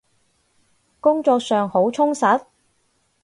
[0.99, 2.47] 工作上好充實？